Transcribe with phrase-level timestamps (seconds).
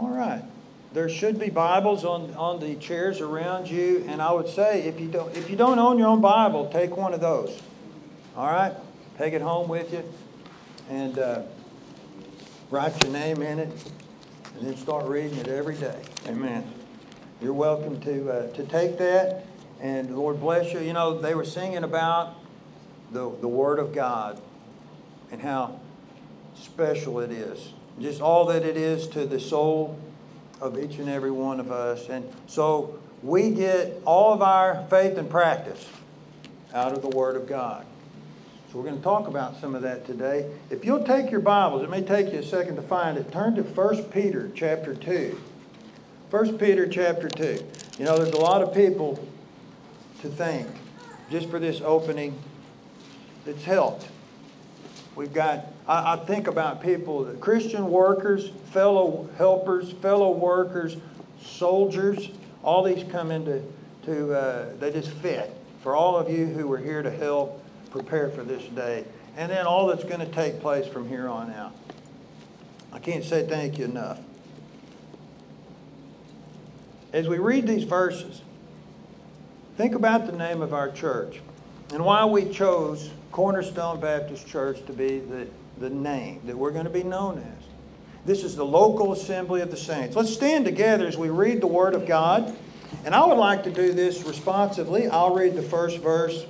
[0.00, 0.42] All right.
[0.94, 4.98] There should be Bibles on, on the chairs around you, and I would say if
[4.98, 7.60] you don't if you don't own your own Bible, take one of those.
[8.34, 8.72] All right,
[9.18, 10.02] take it home with you,
[10.88, 11.42] and uh,
[12.70, 13.92] write your name in it,
[14.56, 16.00] and then start reading it every day.
[16.26, 16.64] Amen.
[17.42, 19.44] You're welcome to uh, to take that,
[19.82, 20.80] and Lord bless you.
[20.80, 22.36] You know they were singing about
[23.12, 24.40] the the Word of God,
[25.30, 25.78] and how
[26.54, 29.98] special it is, just all that it is to the soul
[30.60, 32.08] of each and every one of us.
[32.08, 35.86] And so we get all of our faith and practice
[36.72, 37.86] out of the Word of God.
[38.70, 40.48] So we're going to talk about some of that today.
[40.70, 43.32] If you'll take your Bibles, it may take you a second to find it.
[43.32, 45.40] Turn to 1 Peter chapter 2.
[46.30, 47.64] 1 Peter chapter 2.
[47.98, 49.18] You know, there's a lot of people
[50.20, 50.68] to thank
[51.30, 52.38] just for this opening
[53.44, 54.06] that's helped.
[55.16, 60.96] We've got, I, I think about people, Christian workers, fellow helpers, fellow workers,
[61.42, 62.30] soldiers,
[62.62, 63.62] all these come into,
[64.04, 68.30] to, uh, they just fit for all of you who were here to help prepare
[68.30, 69.04] for this day.
[69.36, 71.74] And then all that's going to take place from here on out.
[72.92, 74.20] I can't say thank you enough.
[77.12, 78.42] As we read these verses,
[79.76, 81.40] think about the name of our church
[81.92, 85.48] and why we chose Cornerstone Baptist Church to be the,
[85.80, 87.64] the name that we're going to be known as.
[88.26, 90.14] This is the local assembly of the saints.
[90.14, 92.54] Let's stand together as we read the Word of God.
[93.04, 95.08] And I would like to do this responsively.
[95.08, 96.44] I'll read the first verse,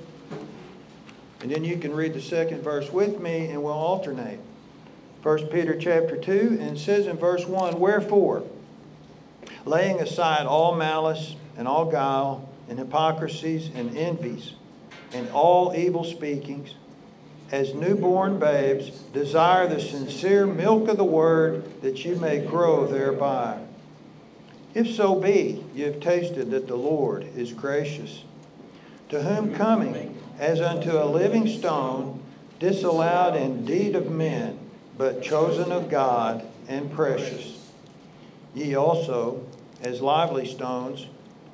[1.41, 4.39] and then you can read the second verse with me, and we'll alternate.
[5.23, 8.43] 1 Peter chapter 2, and says in verse 1 Wherefore,
[9.65, 14.53] laying aside all malice and all guile and hypocrisies and envies,
[15.13, 16.73] and all evil speakings,
[17.51, 23.59] as newborn babes, desire the sincere milk of the word that you may grow thereby.
[24.73, 28.23] If so be you have tasted that the Lord is gracious,
[29.09, 32.21] to whom coming as unto a living stone,
[32.59, 34.57] disallowed indeed of men,
[34.97, 37.69] but chosen of God and precious.
[38.55, 39.45] Ye also,
[39.81, 41.07] as lively stones,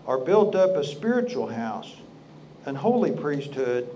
[0.06, 1.96] are built up a spiritual house
[2.66, 3.90] an holy priesthood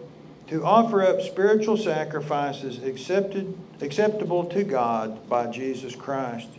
[0.51, 6.49] to offer up spiritual sacrifices accepted, acceptable to God by Jesus Christ.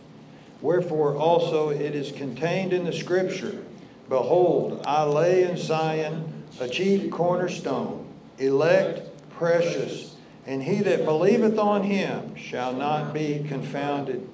[0.61, 3.63] Wherefore also it is contained in the Scripture
[4.09, 8.07] Behold, I lay in Zion a chief cornerstone,
[8.39, 10.15] elect, precious,
[10.47, 14.27] and he that believeth on him shall not be confounded.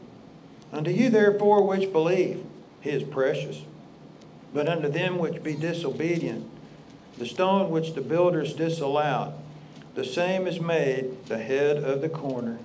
[0.71, 2.45] Unto you therefore which believe,
[2.79, 3.61] he is precious.
[4.53, 6.49] But unto them which be disobedient,
[7.17, 9.33] the stone which the builders disallowed,
[9.95, 12.57] the same is made the head of the corner,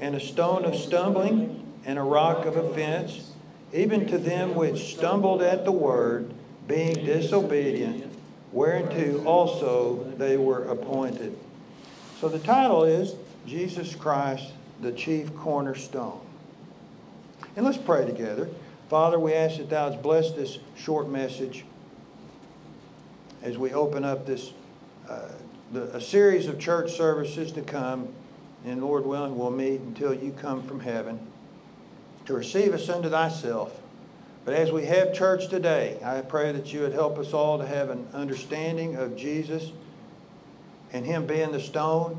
[0.00, 3.32] and a stone of stumbling and a rock of offense,
[3.72, 6.32] even to them which stumbled at the word,
[6.66, 8.12] being disobedient,
[8.52, 11.36] whereunto also they were appointed.
[12.20, 13.14] So the title is
[13.46, 16.20] Jesus Christ, the chief cornerstone.
[17.56, 18.48] And let's pray together.
[18.88, 21.64] Father, we ask that thou bless this short message
[23.42, 24.52] as we open up this
[25.08, 25.28] uh,
[25.72, 28.08] the, a series of church services to come,
[28.64, 31.20] and Lord willing, we'll meet until you come from heaven
[32.26, 33.80] to receive us unto thyself.
[34.44, 37.66] But as we have church today, I pray that you would help us all to
[37.66, 39.72] have an understanding of Jesus
[40.92, 42.18] and Him being the stone,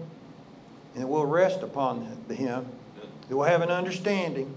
[0.95, 2.65] and we'll rest upon Him.
[3.27, 4.53] That we'll have an understanding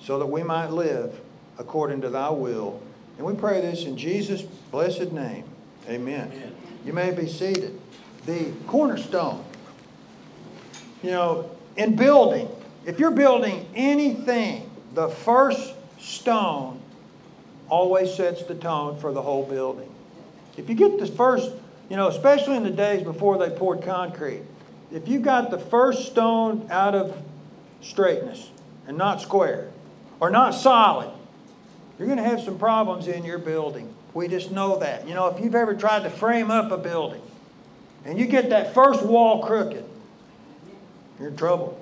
[0.00, 1.20] so that we might live
[1.58, 2.82] according to thy will.
[3.16, 5.44] And we pray this in Jesus' blessed name.
[5.88, 6.30] Amen.
[6.32, 6.56] Amen.
[6.84, 7.78] You may be seated.
[8.26, 9.44] The cornerstone.
[11.02, 12.48] You know, in building,
[12.86, 16.80] if you're building anything, the first stone
[17.68, 19.92] always sets the tone for the whole building.
[20.56, 21.50] If you get the first,
[21.88, 24.42] you know, especially in the days before they poured concrete,
[24.92, 27.16] if you got the first stone out of
[27.80, 28.50] straightness
[28.86, 29.70] and not square
[30.20, 31.10] or not solid,
[31.98, 33.92] you're going to have some problems in your building.
[34.12, 35.08] We just know that.
[35.08, 37.22] You know, if you've ever tried to frame up a building
[38.04, 39.84] and you get that first wall crooked,
[41.18, 41.78] you're in trouble.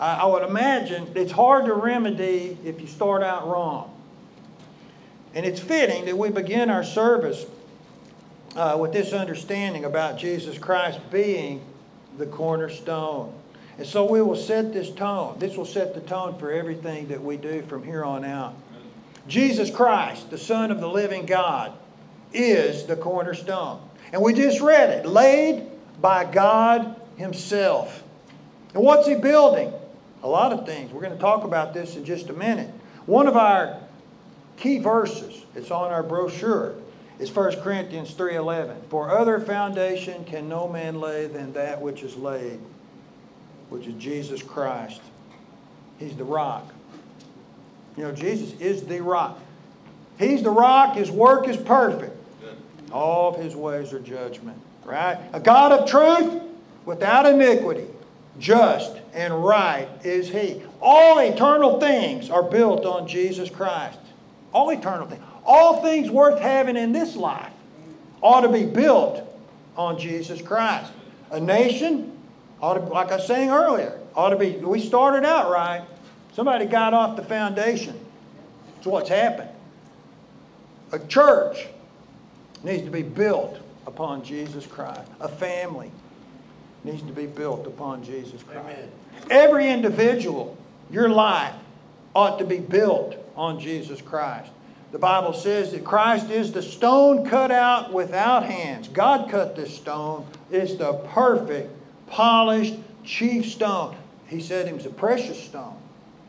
[0.00, 3.94] I, I would imagine it's hard to remedy if you start out wrong.
[5.34, 7.44] And it's fitting that we begin our service
[8.56, 11.62] uh, with this understanding about Jesus Christ being
[12.16, 13.32] the cornerstone.
[13.76, 15.38] And so we will set this tone.
[15.38, 18.54] This will set the tone for everything that we do from here on out.
[19.28, 21.72] Jesus Christ, the Son of the living God,
[22.32, 23.80] is the cornerstone.
[24.12, 25.66] And we just read it laid
[26.00, 28.02] by God Himself.
[28.74, 29.72] And what's He building?
[30.22, 30.92] A lot of things.
[30.92, 32.70] We're going to talk about this in just a minute.
[33.06, 33.78] One of our
[34.56, 36.74] key verses, it's on our brochure,
[37.18, 38.84] is 1 Corinthians 3.11.
[38.88, 42.60] For other foundation can no man lay than that which is laid,
[43.70, 45.00] which is Jesus Christ.
[45.98, 46.72] He's the rock.
[47.96, 49.40] You know, Jesus is the rock.
[50.18, 50.94] He's the rock.
[50.94, 52.16] His work is perfect.
[52.92, 54.60] All of his ways are judgment.
[54.84, 55.18] Right?
[55.32, 56.42] A God of truth
[56.84, 57.86] without iniquity,
[58.38, 60.62] just and right is he.
[60.80, 63.98] All eternal things are built on Jesus Christ.
[64.52, 65.22] All eternal things.
[65.44, 67.52] All things worth having in this life
[68.22, 69.22] ought to be built
[69.76, 70.92] on Jesus Christ.
[71.30, 72.18] A nation
[72.60, 75.82] ought to, like I was saying earlier, ought to be, we started out right.
[76.32, 77.98] Somebody got off the foundation.
[78.74, 79.50] That's what's happened.
[80.92, 81.66] A church
[82.62, 85.10] needs to be built upon Jesus Christ.
[85.20, 85.90] A family
[86.84, 88.60] needs to be built upon Jesus Christ.
[88.60, 88.90] Amen.
[89.30, 90.56] Every individual,
[90.90, 91.54] your life,
[92.14, 94.50] ought to be built on Jesus Christ.
[94.90, 98.88] The Bible says that Christ is the stone cut out without hands.
[98.88, 100.26] God cut this stone.
[100.50, 101.70] It's the perfect,
[102.06, 103.96] polished, chief stone.
[104.26, 105.76] He said it was a precious stone.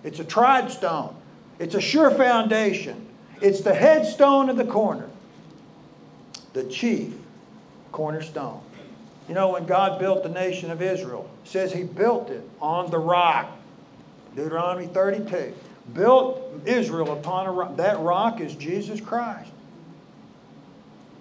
[0.03, 1.15] It's a tried stone.
[1.57, 3.07] It's a sure foundation.
[3.41, 5.09] It's the headstone of the corner.
[6.53, 7.13] The chief
[7.91, 8.61] cornerstone.
[9.27, 12.97] You know, when God built the nation of Israel, says he built it on the
[12.97, 13.51] rock.
[14.35, 15.53] Deuteronomy 32.
[15.93, 17.77] Built Israel upon a rock.
[17.77, 19.51] That rock is Jesus Christ.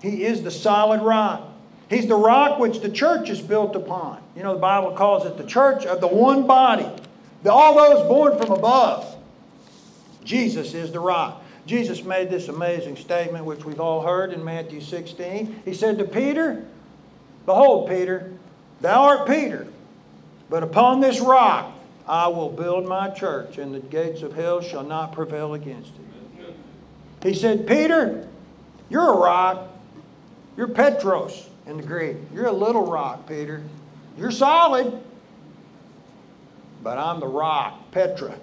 [0.01, 1.43] He is the solid rock.
[1.91, 4.23] He's the rock which the church is built upon.
[4.37, 6.89] You know, the Bible calls it the church of the one body.
[7.43, 9.17] The, all those born from above.
[10.25, 11.43] Jesus is the rock.
[11.69, 15.65] Jesus made this amazing statement, which we've all heard in Matthew 16.
[15.67, 16.65] He said to Peter,
[17.45, 18.33] Behold, Peter,
[18.81, 19.67] thou art Peter,
[20.49, 21.71] but upon this rock
[22.09, 26.55] I will build my church, and the gates of hell shall not prevail against it.
[27.23, 28.27] He said, Peter,
[28.89, 29.69] you're a rock.
[30.57, 32.17] You're Petros in the Greek.
[32.33, 33.63] You're a little rock, Peter.
[34.17, 34.99] You're solid,
[36.83, 38.39] but I'm the rock, Petra.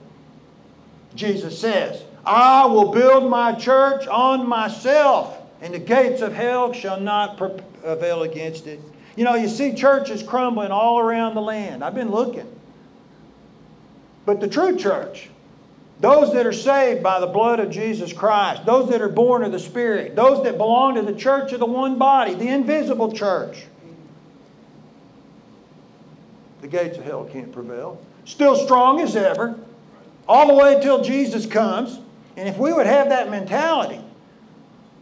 [1.15, 6.99] Jesus says, I will build my church on myself, and the gates of hell shall
[6.99, 8.79] not prevail against it.
[9.15, 11.83] You know, you see churches crumbling all around the land.
[11.83, 12.51] I've been looking.
[14.25, 15.29] But the true church,
[15.99, 19.51] those that are saved by the blood of Jesus Christ, those that are born of
[19.51, 23.65] the Spirit, those that belong to the church of the one body, the invisible church,
[26.61, 28.01] the gates of hell can't prevail.
[28.25, 29.59] Still strong as ever,
[30.27, 31.99] all the way till Jesus comes.
[32.37, 34.01] And if we would have that mentality,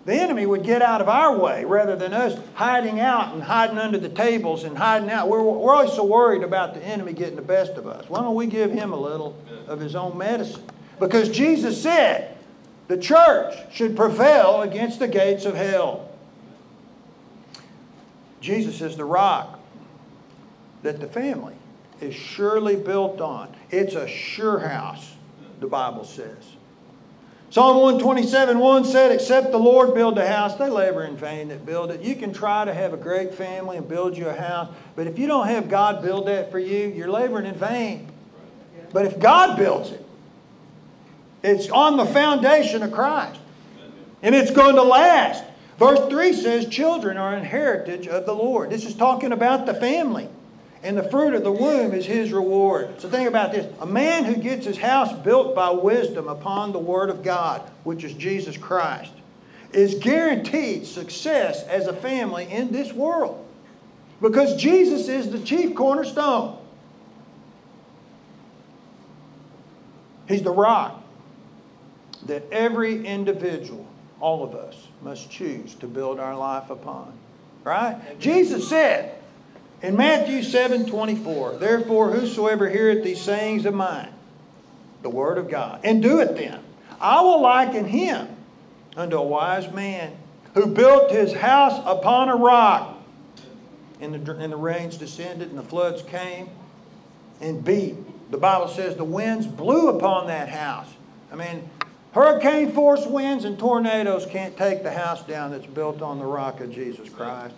[0.06, 3.78] the enemy would get out of our way rather than us hiding out and hiding
[3.78, 5.30] under the tables and hiding out.
[5.30, 8.10] We're, we're always so worried about the enemy getting the best of us.
[8.10, 9.38] Why don't we give him a little
[9.68, 10.64] of his own medicine?
[11.00, 12.38] Because Jesus said
[12.88, 16.12] the church should prevail against the gates of hell.
[18.42, 19.60] Jesus is the rock
[20.82, 21.56] that the family
[22.02, 23.56] is surely built on.
[23.72, 25.16] It's a sure house,
[25.62, 26.53] the Bible says.
[27.54, 31.68] Psalm 127 1 said, Except the Lord build a house, they labor in vain that
[31.68, 32.02] build it.
[32.02, 35.20] You can try to have a great family and build you a house, but if
[35.20, 38.12] you don't have God build that for you, you're laboring in vain.
[38.92, 40.04] But if God builds it,
[41.44, 43.40] it's on the foundation of Christ.
[44.24, 45.44] And it's going to last.
[45.78, 48.72] Verse 3 says, Children are an heritage of the Lord.
[48.72, 50.28] This is talking about the family
[50.84, 53.00] and the fruit of the womb is his reward.
[53.00, 53.74] So think about this.
[53.80, 58.04] A man who gets his house built by wisdom upon the word of God, which
[58.04, 59.14] is Jesus Christ,
[59.72, 63.48] is guaranteed success as a family in this world.
[64.22, 66.58] Because Jesus is the chief cornerstone.
[70.28, 71.02] He's the rock
[72.26, 73.88] that every individual,
[74.20, 77.14] all of us, must choose to build our life upon.
[77.64, 78.20] Right?
[78.20, 79.16] Jesus said,
[79.84, 84.14] in Matthew 7 24, therefore, whosoever heareth these sayings of mine,
[85.02, 86.64] the word of God, and doeth them,
[87.02, 88.30] I will liken him
[88.96, 90.16] unto a wise man
[90.54, 92.98] who built his house upon a rock.
[94.00, 96.50] And the, and the rains descended, and the floods came
[97.42, 97.96] and beat.
[98.32, 100.88] The Bible says the winds blew upon that house.
[101.32, 101.70] I mean,
[102.14, 106.62] hurricane force winds and tornadoes can't take the house down that's built on the rock
[106.62, 107.56] of Jesus Christ.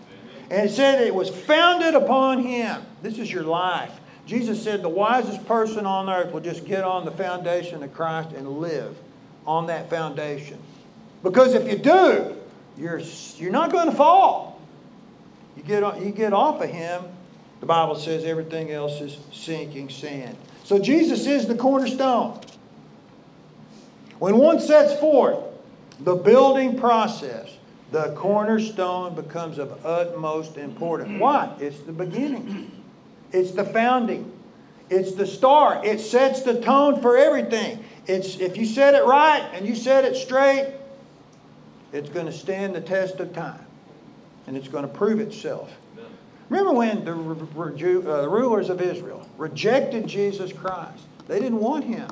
[0.50, 2.82] And said it was founded upon him.
[3.02, 4.00] This is your life.
[4.26, 8.32] Jesus said the wisest person on earth will just get on the foundation of Christ
[8.32, 8.96] and live
[9.46, 10.58] on that foundation.
[11.24, 12.36] Because if you do,
[12.78, 13.02] you're,
[13.38, 14.60] you're not going to fall.
[15.56, 17.04] You get, you get off of him,
[17.60, 20.38] the Bible says everything else is sinking sand.
[20.64, 22.40] So Jesus is the cornerstone.
[24.20, 25.44] When one sets forth
[26.00, 27.50] the building process,
[27.96, 31.18] the cornerstone becomes of utmost importance.
[31.18, 31.56] Why?
[31.62, 32.70] It's the beginning,
[33.32, 34.34] it's the founding,
[34.90, 35.86] it's the start.
[35.86, 37.86] It sets the tone for everything.
[38.06, 40.74] It's, if you set it right and you set it straight,
[41.94, 43.66] it's going to stand the test of time
[44.46, 45.74] and it's going to prove itself.
[46.50, 51.06] Remember when the uh, rulers of Israel rejected Jesus Christ?
[51.30, 52.10] They didn't want him.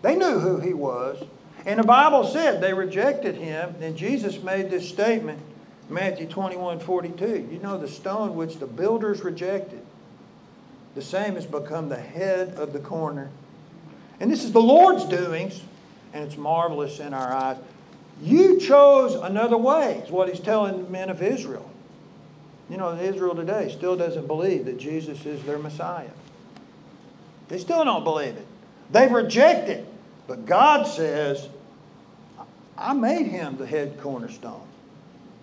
[0.00, 1.24] They knew who he was.
[1.66, 5.40] And the Bible said they rejected him, and Jesus made this statement,
[5.88, 7.48] Matthew 21 42.
[7.50, 9.82] You know, the stone which the builders rejected,
[10.94, 13.30] the same has become the head of the corner.
[14.20, 15.62] And this is the Lord's doings,
[16.12, 17.56] and it's marvelous in our eyes.
[18.20, 21.70] You chose another way, is what he's telling the men of Israel.
[22.68, 26.10] You know, Israel today still doesn't believe that Jesus is their Messiah.
[27.48, 28.46] They still don't believe it.
[28.90, 29.86] They've rejected.
[30.28, 31.48] But God says,
[32.76, 34.62] I made him the head cornerstone.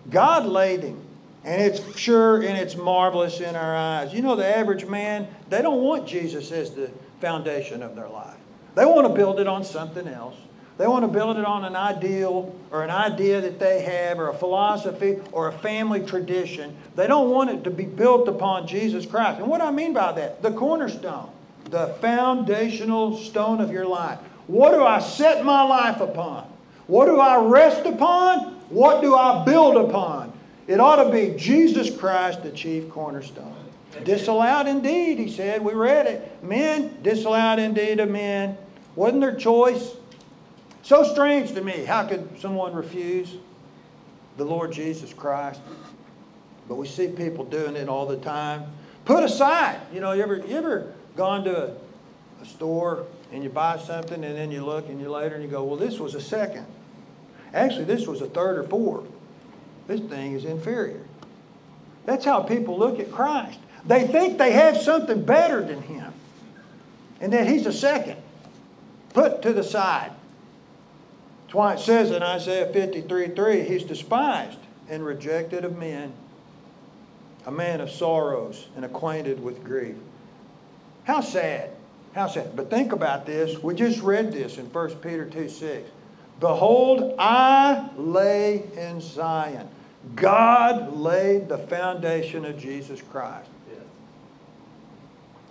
[0.10, 1.01] God laid him.
[1.44, 4.13] And it's sure and it's marvelous in our eyes.
[4.13, 6.89] You know, the average man, they don't want Jesus as the
[7.20, 8.38] foundation of their life.
[8.75, 10.36] They want to build it on something else.
[10.77, 14.30] They want to build it on an ideal or an idea that they have or
[14.30, 16.75] a philosophy or a family tradition.
[16.96, 19.39] They don't want it to be built upon Jesus Christ.
[19.39, 20.42] And what I mean by that?
[20.42, 21.30] The cornerstone,
[21.70, 24.20] the foundational stone of your life.
[24.47, 26.47] What do I set my life upon?
[26.87, 28.53] What do I rest upon?
[28.69, 30.33] What do I build upon?
[30.67, 33.55] It ought to be Jesus Christ, the chief cornerstone.
[34.03, 35.63] Disallowed indeed, he said.
[35.63, 36.43] We read it.
[36.43, 38.57] Men, disallowed indeed of men.
[38.95, 39.95] Wasn't their choice.
[40.83, 41.85] So strange to me.
[41.85, 43.35] How could someone refuse
[44.37, 45.61] the Lord Jesus Christ?
[46.67, 48.65] But we see people doing it all the time.
[49.05, 49.79] Put aside.
[49.93, 51.75] You know, you ever, you ever gone to a,
[52.42, 55.50] a store and you buy something and then you look and you later and you
[55.50, 56.65] go, well, this was a second.
[57.54, 59.06] Actually, this was a third or fourth.
[59.88, 61.01] This thing is inferior.
[62.06, 63.60] That's how people look at Christ.
[63.86, 66.13] They think they have something better than Him
[67.22, 68.18] and that He's a second,
[69.13, 70.12] put to the side.
[71.44, 76.13] That's why it says in Isaiah 53 3, He's despised and rejected of men,
[77.46, 79.96] a man of sorrows and acquainted with grief.
[81.06, 81.72] How sad.
[82.15, 82.55] How sad.
[82.55, 83.62] But think about this.
[83.62, 85.89] We just read this in 1 Peter 2 6.
[86.39, 89.67] Behold, I lay in Zion.
[90.15, 93.50] God laid the foundation of Jesus Christ.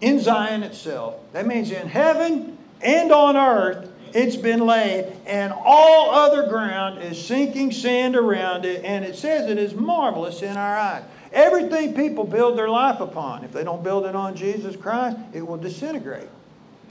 [0.00, 1.16] In Zion itself.
[1.34, 7.22] That means in heaven and on earth, it's been laid, and all other ground is
[7.22, 11.02] sinking sand around it, and it says it is marvelous in our eyes.
[11.32, 15.46] Everything people build their life upon, if they don't build it on Jesus Christ, it
[15.46, 16.28] will disintegrate.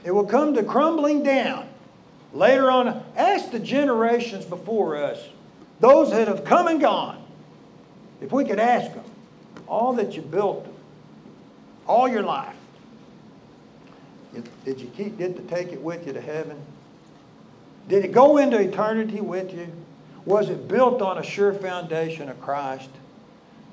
[0.03, 1.67] It will come to crumbling down.
[2.33, 5.19] Later on, ask the generations before us,
[5.79, 7.23] those that have come and gone,
[8.21, 9.03] if we could ask them,
[9.67, 10.67] all that you built,
[11.87, 12.55] all your life,
[14.65, 16.57] did you keep, get to take it with you to heaven?
[17.87, 19.67] Did it go into eternity with you?
[20.25, 22.89] Was it built on a sure foundation of Christ?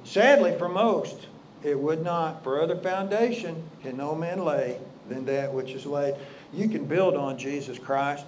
[0.04, 1.28] Sadly, for most,
[1.62, 2.42] it would not.
[2.42, 4.78] For other foundation can no man lay
[5.10, 6.14] than that which is laid.
[6.54, 8.24] You can build on Jesus Christ.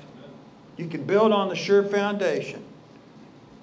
[0.77, 2.63] You can build on the sure foundation.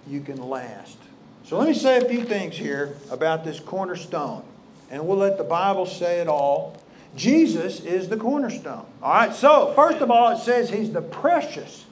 [0.07, 0.97] You can last.
[1.43, 4.43] So let me say a few things here about this cornerstone.
[4.89, 6.77] And we'll let the Bible say it all.
[7.15, 8.85] Jesus is the cornerstone.
[9.01, 11.85] All right, so first of all, it says he's the precious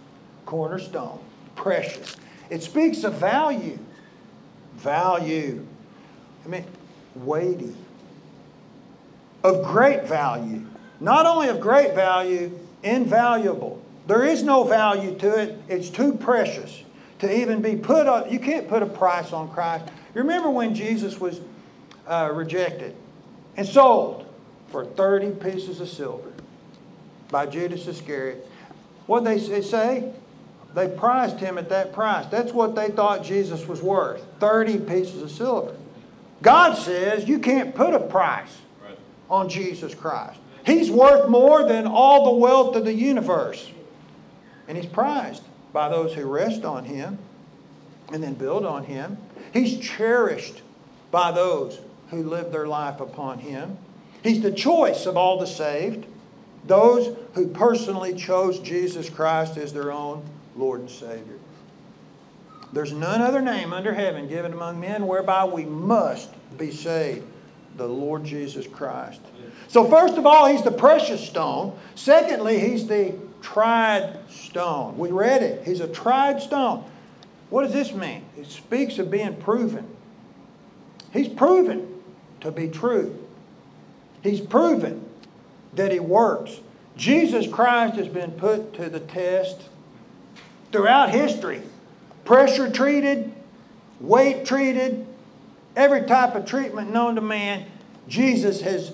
[0.46, 1.20] cornerstone.
[1.56, 2.16] Precious.
[2.50, 3.78] It speaks of value.
[4.76, 5.66] Value.
[6.46, 6.66] I mean,
[7.16, 7.76] weighty.
[9.44, 10.66] Of great value.
[11.00, 13.82] Not only of great value, invaluable.
[14.08, 15.60] There is no value to it.
[15.68, 16.84] It's too precious
[17.20, 18.32] to even be put on.
[18.32, 19.86] You can't put a price on Christ.
[20.16, 21.42] You remember when Jesus was
[22.08, 22.96] uh, rejected
[23.56, 24.26] and sold
[24.70, 26.32] for 30 pieces of silver
[27.30, 28.48] by Judas Iscariot?
[29.06, 30.14] What they say?
[30.74, 32.28] They priced him at that price.
[32.28, 35.76] That's what they thought Jesus was worth 30 pieces of silver.
[36.42, 38.56] God says you can't put a price
[39.30, 40.40] on Jesus Christ.
[40.68, 43.72] He's worth more than all the wealth of the universe.
[44.68, 47.18] And he's prized by those who rest on him
[48.12, 49.18] and then build on him.
[49.54, 50.62] He's cherished
[51.10, 53.78] by those who live their life upon him.
[54.24, 56.06] He's the choice of all the saved,
[56.66, 60.22] those who personally chose Jesus Christ as their own
[60.58, 61.40] Lord and Savior.
[62.74, 67.26] There's none other name under heaven given among men whereby we must be saved.
[67.78, 69.22] The Lord Jesus Christ.
[69.68, 71.78] So, first of all, He's the precious stone.
[71.96, 74.98] Secondly, He's the tried stone.
[74.98, 75.66] We read it.
[75.66, 76.84] He's a tried stone.
[77.50, 78.24] What does this mean?
[78.38, 79.88] It speaks of being proven.
[81.14, 82.02] He's proven
[82.42, 83.18] to be true.
[84.22, 85.06] He's proven
[85.74, 86.60] that he works.
[86.98, 89.62] Jesus Christ has been put to the test
[90.72, 91.62] throughout history.
[92.26, 93.32] Pressure treated,
[94.02, 95.06] weight treated,
[95.76, 97.66] every type of treatment known to man,
[98.08, 98.92] Jesus has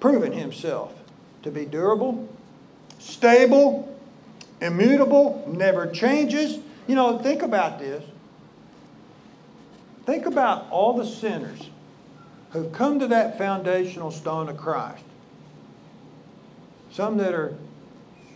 [0.00, 0.94] proven himself
[1.42, 2.28] to be durable,
[2.98, 3.96] stable,
[4.60, 6.58] immutable, never changes.
[6.86, 8.04] You know, think about this.
[10.04, 11.70] Think about all the sinners
[12.50, 15.04] who've come to that foundational stone of Christ.
[16.90, 17.56] Some that are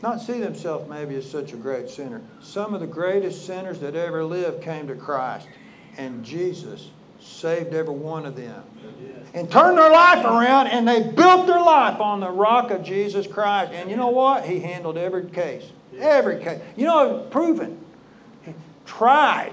[0.02, 2.22] not see themselves maybe as such a great sinner.
[2.40, 5.48] Some of the greatest sinners that ever lived came to Christ,
[5.96, 6.90] and Jesus
[7.20, 8.62] saved every one of them.
[9.32, 13.26] And turned their life around, and they built their life on the rock of Jesus
[13.26, 13.72] Christ.
[13.72, 14.44] And you know what?
[14.44, 15.64] He handled every case.
[15.98, 16.60] Every case.
[16.76, 17.78] You know, proven.
[18.42, 18.54] He
[18.86, 19.52] tried.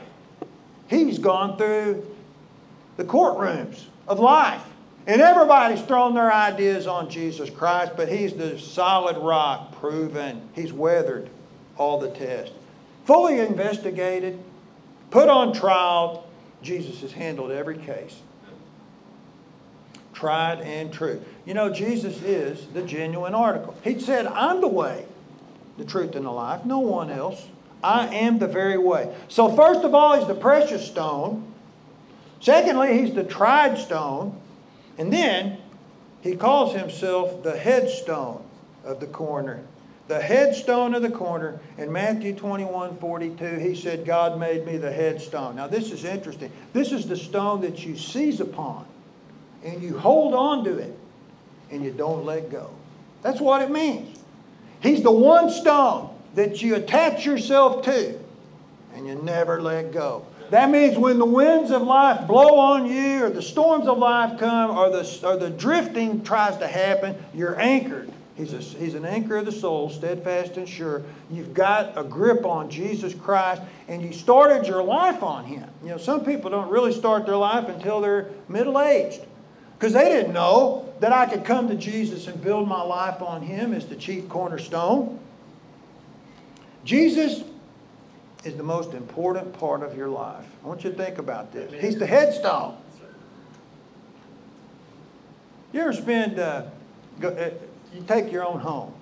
[0.88, 2.05] He's gone through
[2.95, 4.63] the courtrooms of life.
[5.05, 10.41] And everybody's thrown their ideas on Jesus Christ, but he's the solid rock, proven.
[10.53, 11.29] He's weathered
[11.77, 12.53] all the tests.
[13.05, 14.38] Fully investigated,
[15.12, 16.26] put on trial,
[16.61, 18.19] Jesus has handled every case.
[20.13, 21.21] Tried and true.
[21.45, 23.75] You know, Jesus is the genuine article.
[23.83, 25.05] He said, I'm the way,
[25.77, 27.47] the truth, and the life, no one else.
[27.83, 29.13] I am the very way.
[29.27, 31.53] So, first of all, he's the precious stone.
[32.39, 34.39] Secondly, he's the tried stone.
[34.97, 35.59] And then
[36.21, 38.43] he calls himself the headstone
[38.83, 39.63] of the corner
[40.07, 41.59] the headstone of the corner.
[41.77, 45.55] In Matthew 21 42, he said, God made me the headstone.
[45.55, 46.51] Now, this is interesting.
[46.73, 48.85] This is the stone that you seize upon,
[49.63, 50.97] and you hold on to it,
[51.71, 52.71] and you don't let go.
[53.21, 54.17] That's what it means.
[54.79, 58.17] He's the one stone that you attach yourself to,
[58.93, 60.25] and you never let go.
[60.51, 64.39] That means when the winds of life blow on you, or the storms of life
[64.39, 69.03] come, or the, or the drifting tries to happen, you're anchored He's, a, he's an
[69.03, 71.01] anchor of the soul, steadfast and sure.
[71.31, 75.67] You've got a grip on Jesus Christ, and you started your life on Him.
[75.81, 79.21] You know, some people don't really start their life until they're middle aged
[79.77, 83.41] because they didn't know that I could come to Jesus and build my life on
[83.41, 85.19] Him as the chief cornerstone.
[86.85, 87.43] Jesus
[88.43, 90.45] is the most important part of your life.
[90.63, 91.73] I want you to think about this.
[91.81, 92.77] He's the headstone.
[95.73, 96.39] You ever spend.
[96.39, 96.65] Uh,
[97.19, 97.50] go, uh,
[97.98, 98.94] you take your own home.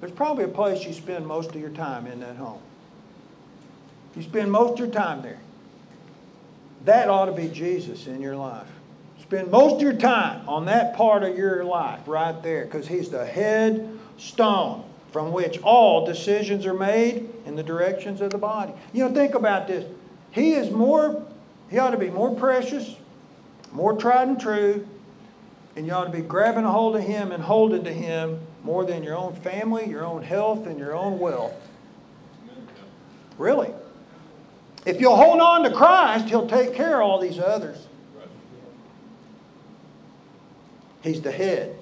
[0.00, 2.60] There's probably a place you spend most of your time in that home.
[4.16, 5.38] You spend most of your time there.
[6.84, 8.66] That ought to be Jesus in your life.
[9.20, 13.10] Spend most of your time on that part of your life right there because He's
[13.10, 18.72] the head stone from which all decisions are made in the directions of the body.
[18.92, 19.84] You know, think about this.
[20.30, 21.24] He is more,
[21.68, 22.96] He ought to be more precious,
[23.72, 24.86] more tried and true,
[25.76, 28.84] and you ought to be grabbing a hold of Him and holding to Him more
[28.84, 31.54] than your own family, your own health, and your own wealth.
[33.38, 33.70] Really.
[34.84, 37.86] If you'll hold on to Christ, He'll take care of all these others.
[41.02, 41.76] He's the head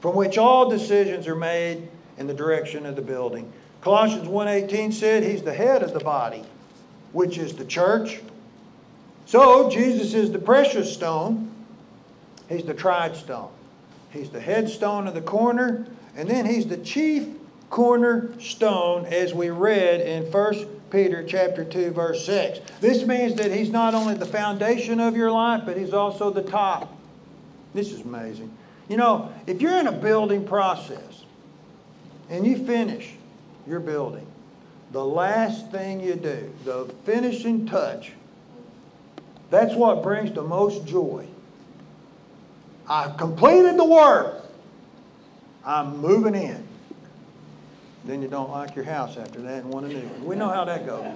[0.00, 3.50] from which all decisions are made in the direction of the building.
[3.80, 6.42] Colossians 1:18 said he's the head of the body,
[7.12, 8.20] which is the church.
[9.24, 11.53] So Jesus is the precious stone
[12.54, 13.50] He's the tried stone.
[14.10, 15.86] He's the headstone of the corner,
[16.16, 17.26] and then he's the chief
[17.68, 22.60] cornerstone as we read in 1 Peter chapter 2 verse 6.
[22.80, 26.42] This means that he's not only the foundation of your life, but he's also the
[26.42, 26.96] top.
[27.74, 28.56] This is amazing.
[28.88, 31.24] You know, if you're in a building process
[32.30, 33.14] and you finish
[33.66, 34.26] your building,
[34.92, 38.12] the last thing you do, the finishing touch,
[39.50, 41.26] that's what brings the most joy
[42.88, 44.44] I completed the work.
[45.64, 46.66] I'm moving in.
[48.04, 50.24] Then you don't like your house after that and want a new one.
[50.24, 51.06] We know how that goes.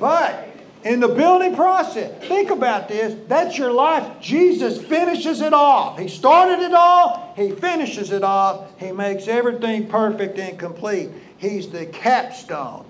[0.00, 0.48] But
[0.84, 3.16] in the building process, think about this.
[3.28, 4.20] That's your life.
[4.20, 5.98] Jesus finishes it off.
[5.98, 8.78] He started it all, He finishes it off.
[8.78, 11.10] He makes everything perfect and complete.
[11.38, 12.86] He's the capstone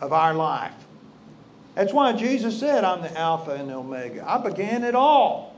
[0.00, 0.74] of our life.
[1.74, 4.24] That's why Jesus said, I'm the Alpha and the Omega.
[4.26, 5.53] I began it all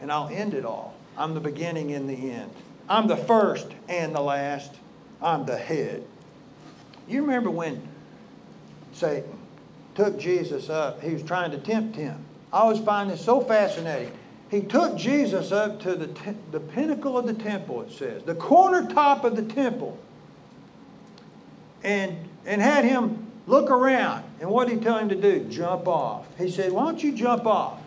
[0.00, 0.94] and I'll end it all.
[1.16, 2.50] I'm the beginning and the end.
[2.88, 4.74] I'm the first and the last.
[5.22, 6.04] I'm the head.
[7.08, 7.86] You remember when
[8.92, 9.38] Satan
[9.94, 12.24] took Jesus up, he was trying to tempt him.
[12.52, 14.12] I always find this so fascinating.
[14.50, 18.88] He took Jesus up to the, the pinnacle of the temple, it says, the corner
[18.88, 19.98] top of the temple.
[21.82, 24.24] and, and had him look around.
[24.40, 25.44] And what did he tell him to do?
[25.44, 26.26] Jump off.
[26.38, 27.79] He said, Why don't you jump off?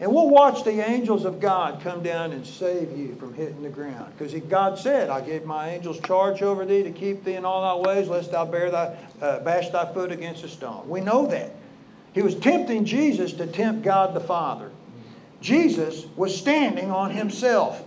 [0.00, 3.68] And we'll watch the angels of God come down and save you from hitting the
[3.68, 4.12] ground.
[4.18, 7.82] Because God said, I gave my angels charge over thee to keep thee in all
[7.82, 10.88] thy ways, lest thou bear thy, uh, bash thy foot against a stone.
[10.88, 11.52] We know that.
[12.12, 14.70] He was tempting Jesus to tempt God the Father.
[15.40, 17.82] Jesus was standing on himself.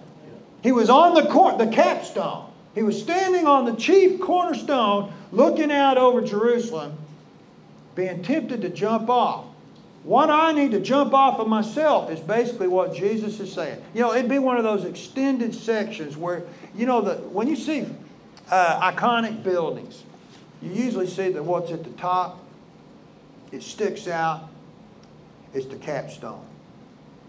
[0.63, 2.52] He was on the, cor- the capstone.
[2.76, 6.98] He was standing on the chief cornerstone, looking out over Jerusalem,
[7.96, 9.46] being tempted to jump off.
[10.08, 13.84] What I need to jump off of myself is basically what Jesus is saying.
[13.93, 16.43] You know, it'd be one of those extended sections where,
[16.74, 17.86] you know, the, when you see
[18.50, 20.04] uh, iconic buildings,
[20.62, 22.41] you usually see that what's at the top,
[23.52, 24.48] it sticks out,
[25.54, 26.46] it's the capstone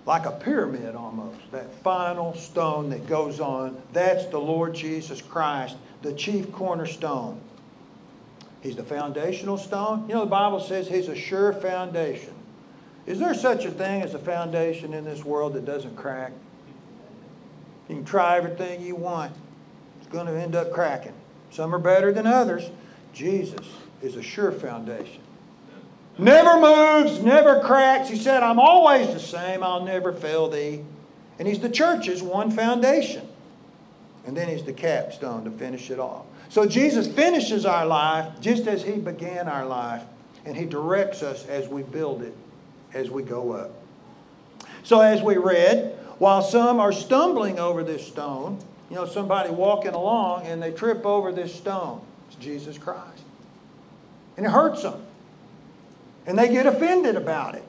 [0.06, 1.38] like a pyramid almost.
[1.50, 7.40] That final stone that goes on, that's the Lord Jesus Christ, the chief cornerstone.
[8.62, 10.06] He's the foundational stone.
[10.08, 12.37] You know, the Bible says he's a sure foundation.
[13.08, 16.30] Is there such a thing as a foundation in this world that doesn't crack?
[17.88, 19.32] You can try everything you want,
[19.98, 21.14] it's going to end up cracking.
[21.50, 22.70] Some are better than others.
[23.14, 23.66] Jesus
[24.02, 25.22] is a sure foundation.
[26.18, 28.10] Never moves, never cracks.
[28.10, 29.62] He said, I'm always the same.
[29.62, 30.84] I'll never fail thee.
[31.38, 33.26] And he's the church's one foundation.
[34.26, 36.26] And then he's the capstone to finish it off.
[36.50, 40.02] So Jesus finishes our life just as he began our life.
[40.44, 42.34] And he directs us as we build it,
[42.94, 43.72] as we go up.
[44.82, 48.58] So as we read, while some are stumbling over this stone,
[48.90, 52.00] you know, somebody walking along and they trip over this stone.
[52.28, 53.22] It's Jesus Christ.
[54.36, 55.02] And it hurts them.
[56.26, 57.64] And they get offended about it.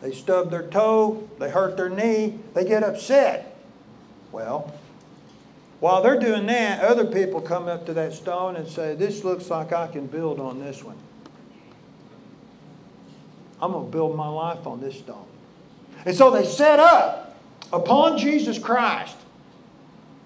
[0.00, 3.56] They stub their toe, they hurt their knee, they get upset.
[4.32, 4.72] Well,
[5.78, 9.48] while they're doing that, other people come up to that stone and say, This looks
[9.50, 10.96] like I can build on this one.
[13.62, 15.24] I'm going to build my life on this stone.
[16.04, 17.36] And so they set up
[17.72, 19.16] upon Jesus Christ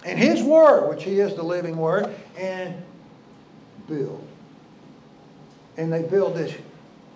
[0.06, 2.82] and His Word, which He is the living Word, and
[3.86, 4.26] build.
[5.76, 6.56] And they build this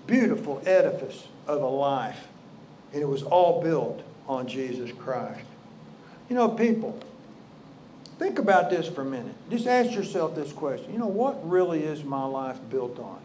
[0.06, 2.28] beautiful edifice of a life.
[2.92, 5.46] And it was all built on Jesus Christ.
[6.28, 7.00] You know, people,
[8.18, 9.34] think about this for a minute.
[9.48, 10.92] Just ask yourself this question.
[10.92, 13.18] You know, what really is my life built on?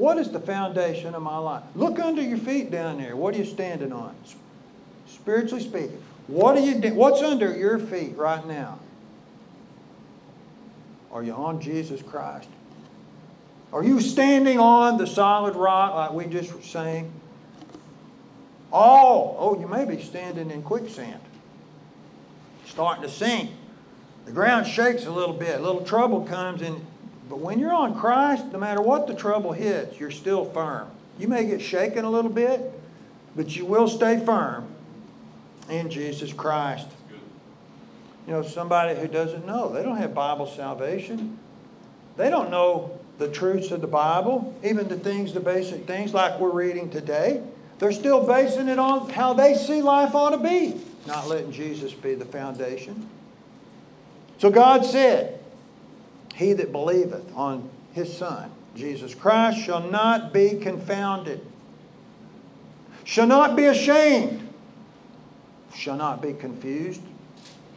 [0.00, 1.62] What is the foundation of my life?
[1.74, 3.14] Look under your feet down there.
[3.16, 4.14] What are you standing on?
[5.06, 6.02] Spiritually speaking.
[6.26, 8.78] What are you what's under your feet right now?
[11.12, 12.48] Are you on Jesus Christ?
[13.74, 17.12] Are you standing on the solid rock like we just were saying?
[18.72, 21.20] Oh, oh, you may be standing in quicksand.
[22.64, 23.50] Starting to sink.
[24.24, 25.60] The ground shakes a little bit.
[25.60, 26.86] A little trouble comes in.
[27.30, 30.90] But when you're on Christ, no matter what the trouble hits, you're still firm.
[31.16, 32.60] You may get shaken a little bit,
[33.36, 34.66] but you will stay firm
[35.68, 36.88] in Jesus Christ.
[38.26, 41.38] You know, somebody who doesn't know, they don't have Bible salvation.
[42.16, 46.40] They don't know the truths of the Bible, even the things, the basic things like
[46.40, 47.42] we're reading today,
[47.78, 51.92] they're still basing it on how they see life ought to be, not letting Jesus
[51.92, 53.08] be the foundation.
[54.38, 55.39] So God said,
[56.40, 61.44] He that believeth on his Son, Jesus Christ, shall not be confounded,
[63.04, 64.48] shall not be ashamed,
[65.74, 67.02] shall not be confused.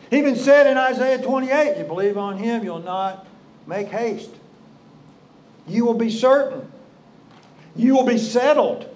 [0.10, 3.28] He even said in Isaiah 28, You believe on him, you'll not
[3.68, 4.32] make haste.
[5.68, 6.72] You will be certain.
[7.76, 8.88] You will be settled.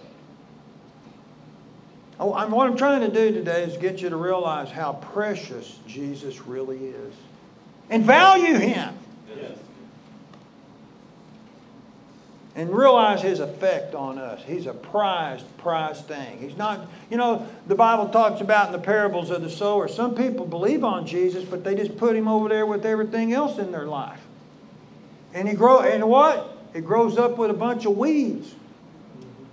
[2.22, 5.78] Oh, I'm, what I'm trying to do today is get you to realize how precious
[5.86, 7.14] Jesus really is
[7.90, 8.98] and value Him.
[12.56, 14.42] And realize His effect on us.
[14.44, 16.40] He's a prized, prized thing.
[16.40, 20.16] He's not, you know, the Bible talks about in the parables of the sower, some
[20.16, 23.72] people believe on Jesus, but they just put Him over there with everything else in
[23.72, 24.22] their life.
[25.36, 26.58] And He grow, and what?
[26.78, 28.54] it grows up with a bunch of weeds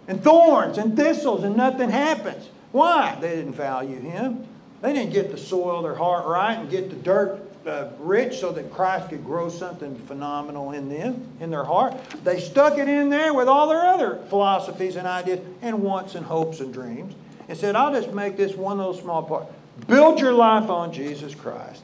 [0.06, 2.48] and thorns and thistles, and nothing happens.
[2.72, 3.16] Why?
[3.20, 4.46] They didn't value him.
[4.82, 8.52] They didn't get the soil their heart right and get the dirt uh, rich so
[8.52, 11.94] that Christ could grow something phenomenal in them, in their heart.
[12.22, 16.24] They stuck it in there with all their other philosophies and ideas and wants and
[16.24, 17.14] hopes and dreams
[17.48, 19.46] and said, I'll just make this one little small part.
[19.86, 21.82] Build your life on Jesus Christ.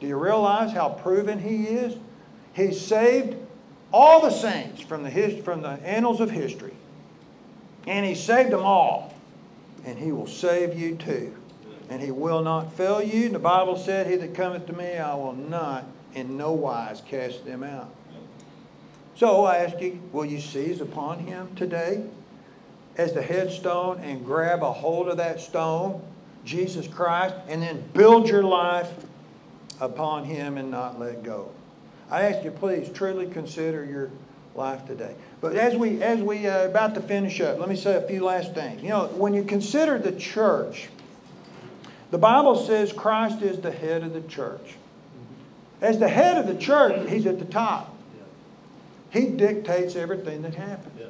[0.00, 1.96] Do you realize how proven He is?
[2.54, 3.36] He saved
[3.92, 6.72] all the saints from the, his, from the annals of history.
[7.86, 9.14] And he saved them all.
[9.84, 11.34] And he will save you too.
[11.90, 13.26] And he will not fail you.
[13.26, 17.02] And the Bible said, He that cometh to me, I will not in no wise
[17.06, 17.90] cast them out.
[19.14, 22.04] So I ask you, will you seize upon him today
[22.96, 26.02] as the headstone and grab a hold of that stone,
[26.44, 28.90] Jesus Christ, and then build your life
[29.80, 31.50] upon him and not let go?
[32.10, 34.10] I ask you, please truly consider your
[34.54, 35.14] life today.
[35.40, 38.24] But as we as we uh, about to finish up, let me say a few
[38.24, 38.82] last things.
[38.82, 40.88] You know, when you consider the church,
[42.12, 44.74] the Bible says Christ is the head of the church.
[45.80, 47.96] As the head of the church, he's at the top.
[49.10, 51.00] He dictates everything that happens.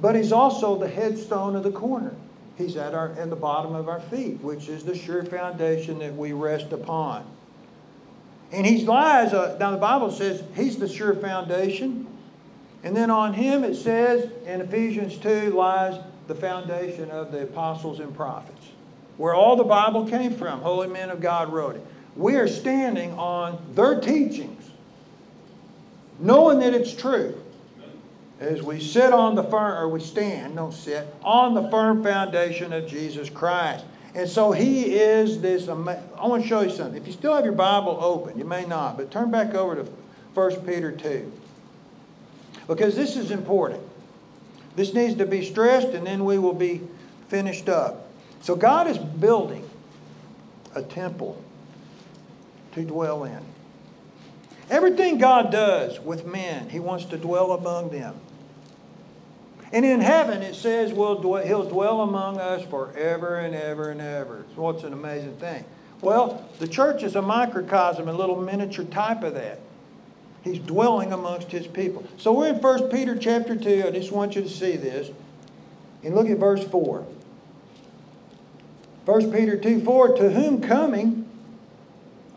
[0.00, 2.14] But he's also the headstone of the corner.
[2.56, 6.16] He's at our at the bottom of our feet, which is the sure foundation that
[6.16, 7.26] we rest upon.
[8.50, 12.06] And he lies, uh, now the Bible says he's the sure foundation.
[12.82, 18.00] And then on him it says in Ephesians 2 lies the foundation of the apostles
[18.00, 18.55] and prophets,
[19.16, 20.60] where all the Bible came from.
[20.60, 21.86] Holy men of God wrote it.
[22.14, 24.70] We are standing on their teachings,
[26.18, 27.42] knowing that it's true.
[28.38, 32.72] As we sit on the firm, or we stand, don't sit, on the firm foundation
[32.72, 33.84] of Jesus Christ.
[34.14, 35.68] And so he is this.
[35.68, 37.00] I want to show you something.
[37.00, 39.90] If you still have your Bible open, you may not, but turn back over to
[40.34, 41.32] 1 Peter 2.
[42.66, 43.82] Because this is important.
[44.74, 46.82] This needs to be stressed, and then we will be
[47.28, 48.05] finished up.
[48.46, 49.68] So God is building
[50.72, 51.42] a temple
[52.74, 53.40] to dwell in.
[54.70, 58.14] Everything God does with men, He wants to dwell among them.
[59.72, 64.00] And in heaven, it says we'll dwell, he'll dwell among us forever and ever and
[64.00, 64.44] ever.
[64.48, 65.64] It's what's an amazing thing.
[66.00, 69.58] Well, the church is a microcosm, a little miniature type of that.
[70.44, 72.04] He's dwelling amongst his people.
[72.16, 73.86] So we're in 1 Peter chapter 2.
[73.88, 75.10] I just want you to see this.
[76.04, 77.04] And look at verse 4.
[79.06, 81.28] 1 Peter 2 4 To whom coming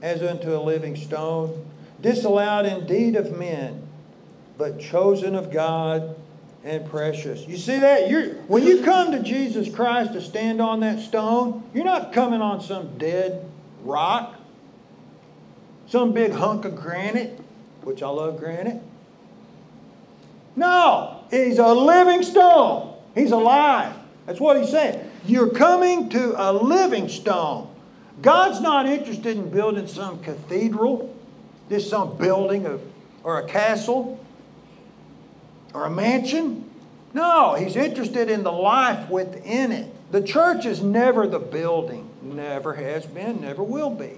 [0.02, 1.66] as unto a living stone,
[2.00, 3.86] disallowed indeed of men,
[4.58, 6.16] but chosen of God
[6.64, 7.46] and precious.
[7.48, 8.10] You see that?
[8.10, 12.42] You're, when you come to Jesus Christ to stand on that stone, you're not coming
[12.42, 13.50] on some dead
[13.84, 14.36] rock,
[15.88, 17.40] some big hunk of granite,
[17.82, 18.82] which I love granite.
[20.56, 22.96] No, he's a living stone.
[23.16, 23.96] He's alive.
[24.26, 25.09] That's what he's saying.
[25.26, 27.74] You're coming to a living stone.
[28.22, 31.16] God's not interested in building some cathedral,
[31.70, 32.82] just some building of,
[33.24, 34.24] or a castle
[35.74, 36.70] or a mansion.
[37.14, 39.94] No, he's interested in the life within it.
[40.12, 44.18] The church is never the building, never has been, never will be.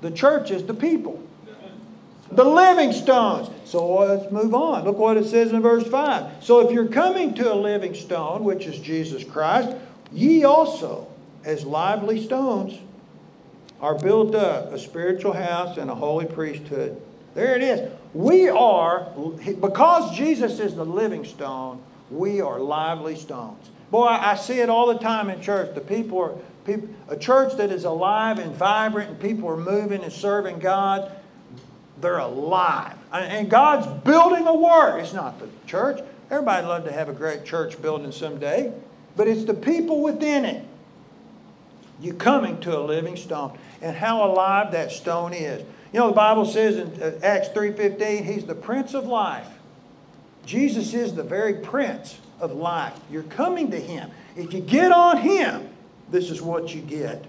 [0.00, 1.22] The church is the people,
[2.36, 3.50] the living stones.
[3.64, 4.84] So let's move on.
[4.84, 6.44] Look what it says in verse 5.
[6.44, 9.76] So if you're coming to a living stone, which is Jesus Christ,
[10.12, 11.08] ye also,
[11.44, 12.78] as lively stones,
[13.80, 17.00] are built up a spiritual house and a holy priesthood
[17.34, 17.90] there it is.
[18.14, 19.12] We are,
[19.60, 23.70] because Jesus is the living stone, we are lively stones.
[23.90, 25.74] Boy, I see it all the time in church.
[25.74, 26.32] The people are,
[26.64, 31.10] people, a church that is alive and vibrant and people are moving and serving God,
[32.04, 32.96] they're alive.
[33.12, 35.02] And God's building a work.
[35.02, 36.00] It's not the church.
[36.30, 38.72] Everybody'd love to have a great church building someday,
[39.16, 40.64] but it's the people within it.
[42.00, 45.64] You're coming to a living stone, and how alive that stone is.
[45.92, 49.48] You know, the Bible says in uh, Acts 3.15, He's the Prince of life.
[50.44, 52.98] Jesus is the very Prince of life.
[53.10, 54.10] You're coming to Him.
[54.36, 55.68] If you get on Him,
[56.10, 57.24] this is what you get.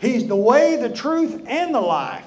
[0.00, 2.26] He's the way, the truth, and the life.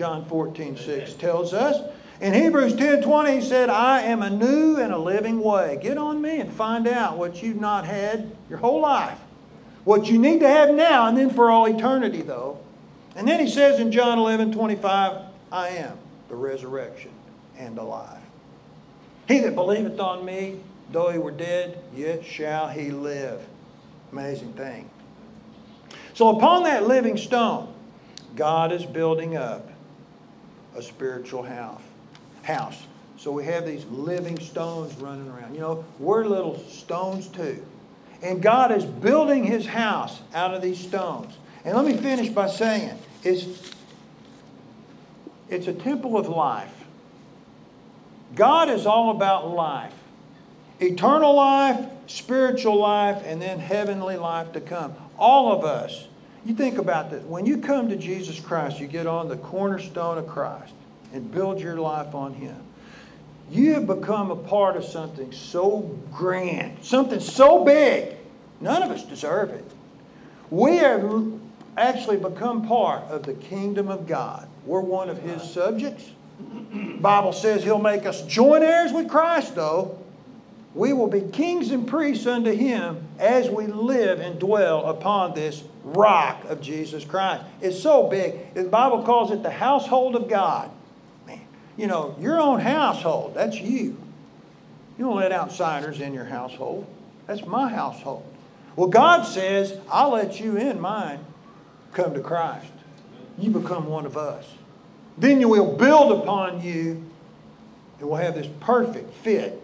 [0.00, 1.78] John 14, 6 tells us.
[2.22, 5.78] In Hebrews 10 20, he said, I am a new and a living way.
[5.82, 9.18] Get on me and find out what you've not had your whole life.
[9.84, 12.58] What you need to have now and then for all eternity, though.
[13.14, 15.20] And then he says in John 11 25,
[15.52, 15.98] I am
[16.30, 17.10] the resurrection
[17.58, 18.22] and the life.
[19.28, 20.60] He that believeth on me,
[20.92, 23.46] though he were dead, yet shall he live.
[24.12, 24.88] Amazing thing.
[26.14, 27.74] So, upon that living stone,
[28.34, 29.69] God is building up
[30.76, 31.82] a spiritual house.
[32.42, 32.86] House.
[33.16, 35.54] So we have these living stones running around.
[35.54, 37.64] You know, we're little stones too.
[38.22, 41.36] And God is building his house out of these stones.
[41.64, 43.72] And let me finish by saying it's,
[45.48, 46.74] it's a temple of life.
[48.34, 49.94] God is all about life
[50.80, 54.94] eternal life, spiritual life, and then heavenly life to come.
[55.18, 56.08] All of us.
[56.44, 57.24] You think about that.
[57.24, 60.72] When you come to Jesus Christ, you get on the cornerstone of Christ
[61.12, 62.56] and build your life on Him.
[63.50, 68.16] You have become a part of something so grand, something so big.
[68.60, 69.64] None of us deserve it.
[70.50, 71.32] We have
[71.76, 74.48] actually become part of the kingdom of God.
[74.64, 76.10] We're one of His subjects.
[77.00, 79.98] Bible says he'll make us joint heirs with Christ, though.
[80.74, 85.64] We will be kings and priests unto him as we live and dwell upon this
[85.84, 87.44] rock of Jesus Christ.
[87.60, 88.54] It's so big.
[88.54, 90.70] The Bible calls it the household of God.
[91.26, 91.40] Man,
[91.76, 93.96] you know, your own household, that's you.
[94.98, 96.86] You don't let outsiders in your household.
[97.26, 98.24] That's my household.
[98.76, 101.20] Well, God says, I'll let you in mine
[101.92, 102.72] come to Christ.
[103.38, 104.46] You become one of us.
[105.16, 107.04] Then you will build upon you
[108.00, 109.62] and we'll have this perfect fit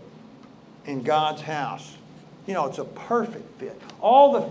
[0.84, 1.96] in God's house.
[2.46, 3.80] You know, it's a perfect fit.
[4.00, 4.42] All the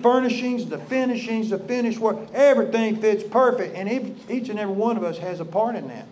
[0.00, 3.74] furnishings, the finishings, the finished work, everything fits perfect.
[3.74, 6.06] And each and every one of us has a part in that.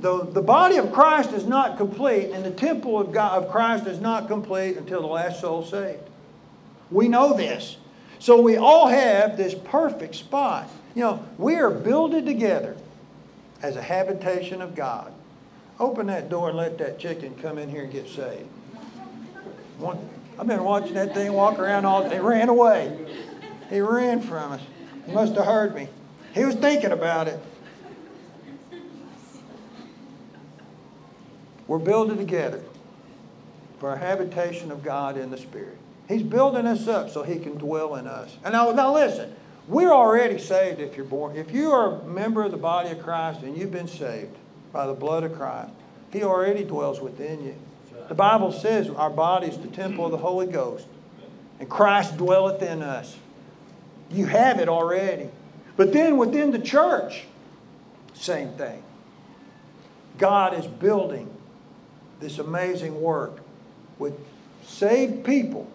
[0.00, 3.86] The, the body of Christ is not complete, and the temple of, God, of Christ
[3.86, 6.02] is not complete until the last soul saved.
[6.90, 7.76] We know this.
[8.18, 10.68] So we all have this perfect spot.
[10.96, 12.76] You know, we are builded together
[13.62, 15.12] as a habitation of God.
[15.78, 18.48] Open that door and let that chicken come in here and get saved.
[20.38, 22.16] I've been watching that thing walk around all day.
[22.16, 22.96] He ran away.
[23.70, 24.60] He ran from us.
[25.06, 25.88] He must have heard me.
[26.32, 27.40] He was thinking about it.
[31.66, 32.62] We're building together
[33.78, 35.78] for a habitation of God in the Spirit.
[36.08, 38.36] He's building us up so He can dwell in us.
[38.44, 39.34] And now, now listen,
[39.68, 41.36] we're already saved if you're born.
[41.36, 44.36] If you are a member of the body of Christ and you've been saved
[44.72, 45.70] by the blood of Christ,
[46.12, 47.56] He already dwells within you.
[48.08, 50.86] The Bible says our body is the temple of the Holy Ghost,
[51.58, 53.16] and Christ dwelleth in us.
[54.10, 55.28] You have it already.
[55.76, 57.24] But then within the church,
[58.12, 58.82] same thing.
[60.18, 61.28] God is building
[62.20, 63.40] this amazing work
[63.98, 64.14] with
[64.62, 65.70] saved people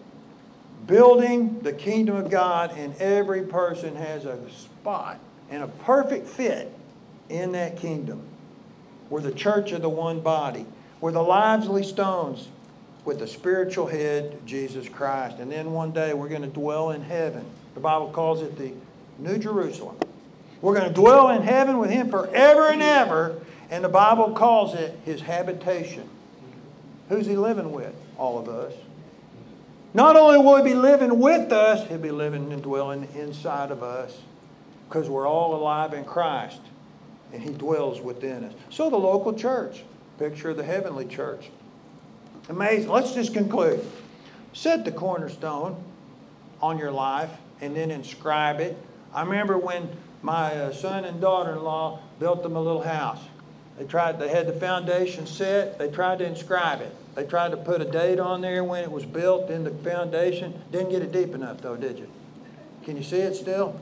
[0.86, 6.72] building the kingdom of God, and every person has a spot and a perfect fit
[7.28, 8.22] in that kingdom.
[9.08, 10.66] We're the church of the one body.
[11.00, 12.48] We're the lively stones
[13.04, 15.38] with the spiritual head, Jesus Christ.
[15.38, 17.44] And then one day we're going to dwell in heaven.
[17.74, 18.72] The Bible calls it the
[19.18, 19.96] New Jerusalem.
[20.60, 24.74] We're going to dwell in heaven with Him forever and ever, and the Bible calls
[24.74, 26.08] it His habitation.
[27.08, 27.94] Who's He living with?
[28.18, 28.74] All of us.
[29.94, 33.82] Not only will He be living with us, He'll be living and dwelling inside of
[33.82, 34.18] us
[34.88, 36.60] because we're all alive in Christ
[37.32, 38.52] and He dwells within us.
[38.68, 39.82] So the local church,
[40.20, 41.48] picture of the heavenly church.
[42.50, 42.90] Amazing.
[42.90, 43.84] Let's just conclude.
[44.52, 45.82] Set the cornerstone
[46.60, 47.30] on your life
[47.62, 48.76] and then inscribe it.
[49.14, 49.88] I remember when
[50.20, 53.20] my uh, son and daughter-in-law built them a little house.
[53.78, 54.18] They tried.
[54.20, 55.78] They had the foundation set.
[55.78, 56.94] They tried to inscribe it.
[57.14, 60.62] They tried to put a date on there when it was built in the foundation.
[60.70, 62.10] Didn't get it deep enough, though, did you?
[62.84, 63.80] Can you see it still?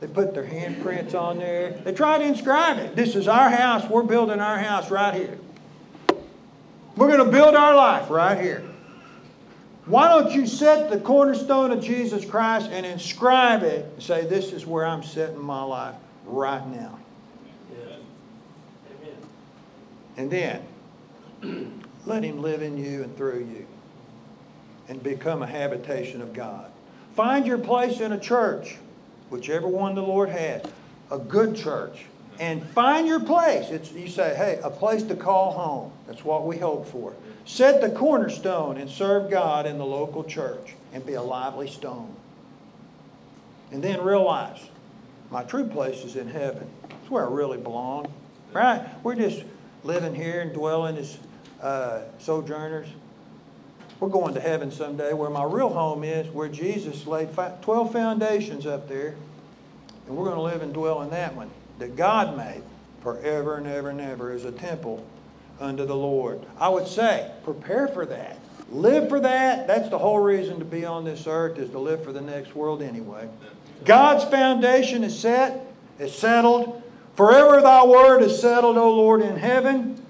[0.00, 1.72] They put their handprints on there.
[1.84, 2.96] They tried to inscribe it.
[2.96, 3.88] This is our house.
[3.88, 5.38] We're building our house right here.
[7.00, 8.62] We're going to build our life right here.
[9.86, 14.52] Why don't you set the cornerstone of Jesus Christ and inscribe it and say, This
[14.52, 15.94] is where I'm setting my life
[16.26, 16.98] right now?
[20.18, 20.62] And then
[22.04, 23.66] let Him live in you and through you
[24.88, 26.70] and become a habitation of God.
[27.14, 28.76] Find your place in a church,
[29.30, 30.64] whichever one the Lord has,
[31.10, 32.04] a good church,
[32.40, 33.68] and find your place.
[33.68, 35.92] It's, you say, hey, a place to call home.
[36.06, 37.12] That's what we hope for.
[37.44, 42.16] Set the cornerstone and serve God in the local church and be a lively stone.
[43.70, 44.58] And then realize
[45.30, 46.66] my true place is in heaven.
[47.02, 48.10] It's where I really belong.
[48.54, 48.88] Right?
[49.04, 49.44] We're just
[49.84, 51.18] living here and dwelling as
[51.60, 52.88] uh, sojourners.
[54.00, 58.64] We're going to heaven someday where my real home is, where Jesus laid 12 foundations
[58.64, 59.14] up there.
[60.06, 61.50] And we're going to live and dwell in that one
[61.80, 62.62] that God made
[63.02, 65.04] forever and ever and ever is a temple
[65.58, 66.40] unto the Lord.
[66.58, 68.38] I would say, prepare for that.
[68.70, 69.66] Live for that.
[69.66, 72.54] That's the whole reason to be on this earth is to live for the next
[72.54, 73.28] world anyway.
[73.84, 75.66] God's foundation is set,
[75.98, 76.82] is settled.
[77.16, 80.04] Forever thy word is settled, O Lord, in heaven.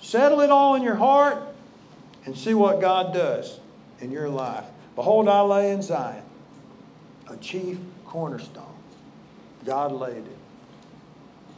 [0.00, 1.42] Settle it all in your heart
[2.26, 3.58] and see what God does
[4.00, 4.64] in your life.
[4.96, 6.22] Behold, I lay in Zion
[7.28, 8.66] a chief cornerstone.
[9.64, 10.31] God laid it.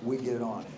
[0.05, 0.74] We get it on.